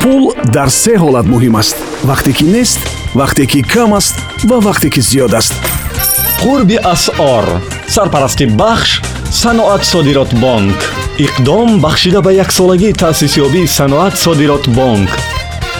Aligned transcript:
пул 0.00 0.32
дар 0.54 0.68
се 0.82 0.94
ҳолат 1.02 1.26
муҳим 1.32 1.54
аст. 1.60 1.76
Вақте 2.10 2.30
ки 2.36 2.44
нест 2.44 2.80
вақте 3.20 3.44
ки 3.50 3.60
кам 3.62 3.92
аст 3.98 4.14
ва 4.48 4.56
вақте 4.66 4.88
ки 4.94 5.00
зиёд 5.08 5.32
аст. 5.40 5.54
Қурби 6.42 6.76
асъор 6.92 7.46
сарпарасти 7.94 8.46
бахш 8.60 8.90
саноат 9.30 9.82
содирот 9.84 10.30
бонк. 10.42 10.78
Иқдом 11.18 11.68
бахшида 11.84 12.20
ба 12.22 12.30
яксолагии 12.44 12.92
таъсисёбии 13.02 13.66
саноат 13.78 14.14
содирот 14.24 14.64
бонк. 14.68 15.10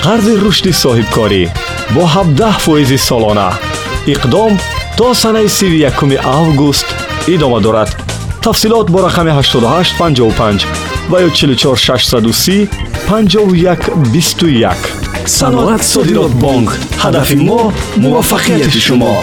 Қарзи 0.05 0.35
рушди 0.43 0.73
соҳибкорӣ 0.83 1.43
бо 1.95 2.03
17 2.07 2.61
фоизи 2.65 2.99
солона. 3.09 3.51
Иқдом 4.07 4.53
то 4.97 5.15
санаи 5.15 5.49
31 5.49 6.19
август 6.25 6.87
идома 7.27 7.61
дорад. 7.61 7.91
Тафсилот 8.43 8.91
бо 8.91 8.99
рақами 9.07 9.33
8855 9.33 10.96
ва 11.11 11.23
ё 11.23 11.31
44630 11.31 12.69
5121 13.09 14.75
саноат 15.27 15.83
содирот 15.83 16.33
бонк 16.33 16.71
ҳадафи 17.03 17.37
мо 17.37 17.73
муваффақияти 17.97 18.81
шумо. 18.87 19.15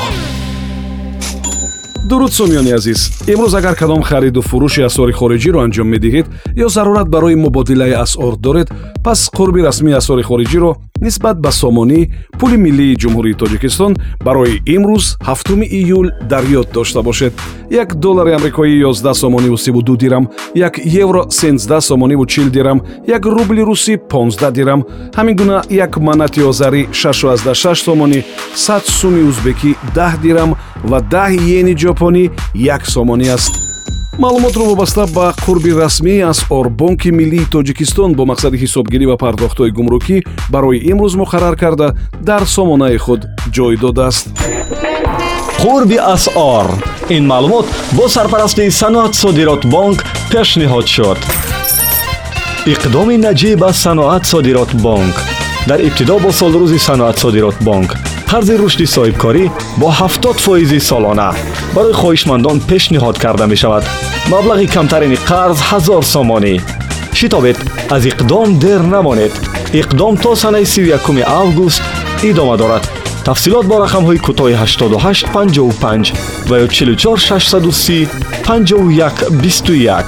Дуруд 2.10 2.34
сомиёни 2.34 2.72
азиз 2.72 3.00
имрӯз 3.28 3.54
агар 3.56 3.76
кадом 3.76 4.02
хариду 4.02 4.42
фурӯши 4.42 4.82
асъори 4.90 5.14
хориҷиро 5.20 5.60
анҷом 5.66 5.88
медиҳед 5.94 6.26
ё 6.56 6.68
зарурат 6.70 7.08
барои 7.10 7.36
мубодилаи 7.36 7.94
асъор 8.06 8.36
доред 8.36 8.68
пас 9.04 9.30
қурби 9.38 9.64
расмии 9.64 9.94
асъори 9.94 10.24
хориҷиро 10.24 10.76
нисбат 11.06 11.38
ба 11.46 11.52
сомонӣ 11.52 12.00
пули 12.40 12.58
миллии 12.66 12.98
ҷумҳурии 13.02 13.40
тоҷикистон 13.42 13.92
барои 14.26 14.62
имрӯз 14.76 15.06
7 15.22 15.64
июл 15.80 16.08
дар 16.32 16.44
ёд 16.60 16.68
дошта 16.74 17.02
бошед. 17.02 17.34
Як 17.70 17.96
доллари 17.96 18.32
амрикоӣ 18.38 18.84
11 18.84 19.14
сомониву 19.14 19.58
32 19.58 19.98
дирам 19.98 20.30
як 20.56 20.80
евро 20.86 21.22
13 21.30 21.84
сомониву 21.84 22.26
40 22.26 22.52
дирам 22.52 22.82
як 23.08 23.26
рубли 23.26 23.62
русӣ 23.70 23.98
15 23.98 24.52
дирам. 24.54 24.86
Ҳамин 25.18 25.36
гуна 25.36 25.64
як 25.70 25.98
манати 25.98 26.42
озарӣ 26.42 26.88
66 26.92 27.84
сомонӣ 27.84 28.24
100 28.56 28.88
суми 28.88 29.22
узбекӣ 29.30 29.76
10 29.96 30.22
дирам 30.22 30.56
ва 30.84 31.00
10 31.02 31.42
йени 31.50 31.76
ҷопонӣ 31.76 32.30
як 32.56 32.86
сомонӣ 32.86 33.28
аст 33.34 33.63
маълумотро 34.20 34.64
вобаста 34.66 35.06
ба 35.08 35.34
қурби 35.46 35.72
расмӣ 35.82 36.22
аз 36.22 36.46
орбонки 36.50 37.12
миллии 37.12 37.46
тоҷикистон 37.52 38.14
бо 38.14 38.24
мақсади 38.32 38.58
ҳисобгирӣ 38.64 39.06
ва 39.12 39.18
пардохтҳои 39.18 39.72
гумрукӣ 39.78 40.18
барои 40.54 40.84
имрӯз 40.92 41.14
муқаррар 41.22 41.56
карда 41.64 41.88
дар 42.30 42.44
сомонаи 42.56 42.98
худ 42.98 43.22
ҷой 43.56 43.76
додааст. 43.84 44.26
Қурби 45.64 45.98
асъор. 46.16 46.68
Ин 47.10 47.24
маълумот 47.32 47.66
бо 47.98 48.04
сарпарастии 48.16 48.72
саноат 48.72 49.14
содирот 49.16 49.66
бонк 49.74 50.00
пешниҳод 50.32 50.88
шуд. 50.96 51.20
Иқдоми 52.74 53.18
наҷиб 53.26 53.62
аз 53.70 53.78
саноат 53.86 54.24
содирот 54.32 54.72
бонк. 54.86 55.16
Дар 55.68 55.80
ибтидо 55.88 56.20
бо 56.20 56.30
солрӯзи 56.40 56.80
саноат 56.88 57.18
содирот 57.24 57.58
бонк 57.68 57.92
қарзи 58.34 58.56
рушди 58.62 58.86
соҳибкорӣ 58.96 59.46
бо 59.78 59.88
70 59.92 60.38
фоизи 60.46 60.80
солона. 60.80 61.30
Барои 61.76 61.94
хоҳишмандон 62.02 62.58
пешниҳод 62.70 63.18
карда 63.24 63.46
мешавад. 63.54 63.84
Маблағи 64.34 64.68
камтарини 64.76 65.18
қарз 65.30 65.58
ҳазор 65.70 66.04
сомонӣ. 66.14 66.56
Шитобед 67.20 67.58
аз 67.96 68.04
иқдом 68.12 68.48
дер 68.64 68.82
намонед. 68.96 69.34
Иқдом 69.82 70.14
то 70.24 70.32
санаи 70.36 70.66
31 70.66 71.24
август 71.42 71.82
идома 72.30 72.58
дорад. 72.58 72.84
Тафсилот 73.26 73.66
бо 73.72 73.76
рақамҳои 73.86 74.20
кӯтоҳи 74.26 74.56
8855 74.62 76.14
ва 76.50 76.56
ё 76.64 76.68
44630 76.68 78.10
5121 78.48 80.06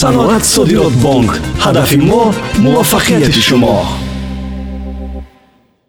саноат 0.00 0.44
содирот 0.54 0.94
бонк. 1.04 1.30
Ҳадафи 1.64 1.96
мо 2.10 2.22
муваффақияти 2.64 3.42
шумо 3.48 4.07